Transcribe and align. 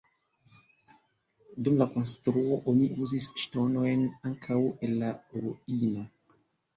Dum 1.67 1.75
la 1.81 1.85
konstruo 1.97 2.57
oni 2.73 2.87
uzis 3.07 3.27
ŝtonojn 3.41 4.07
ankaŭ 4.31 4.57
el 4.89 4.97
la 5.03 5.11
ruino. 5.43 6.03